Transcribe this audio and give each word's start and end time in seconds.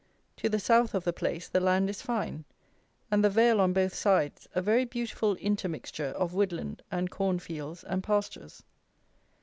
To 0.37 0.49
the 0.49 0.57
south 0.57 0.95
of 0.95 1.03
the 1.03 1.13
place 1.13 1.47
the 1.47 1.59
land 1.59 1.87
is 1.87 2.01
fine, 2.01 2.43
and 3.11 3.23
the 3.23 3.29
vale 3.29 3.61
on 3.61 3.71
both 3.71 3.93
sides 3.93 4.49
a 4.55 4.59
very 4.59 4.83
beautiful 4.83 5.35
intermixture 5.35 6.07
of 6.07 6.33
woodland 6.33 6.81
and 6.89 7.11
corn 7.11 7.37
fields 7.37 7.83
and 7.83 8.01
pastures. 8.03 8.63